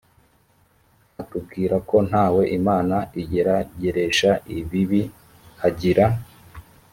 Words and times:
hatubwira 1.15 1.75
ko 1.89 1.97
nta 2.07 2.25
we 2.35 2.43
imana 2.57 2.95
igerageresha 3.21 4.31
ibibi 4.57 5.01
hagira 5.61 6.05